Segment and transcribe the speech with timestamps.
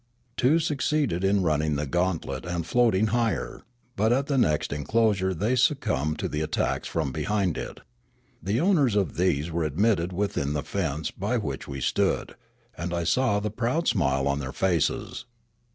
[0.35, 3.61] Two succeeded in running the gauntlet and floating higher;
[3.95, 7.81] but at the next enclosure they succumbed to the attacks from behind it.
[8.41, 12.33] The owners of these were admitted within the fence by which we stood;
[12.75, 15.25] and I saw the proud smile on their faces.